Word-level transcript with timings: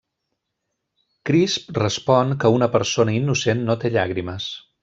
Crisp 1.29 1.69
respon 1.79 2.33
que 2.45 2.53
una 2.57 2.73
persona 2.79 3.17
innocent 3.21 3.65
no 3.69 3.81
té 3.85 3.97
llàgrimes. 3.99 4.53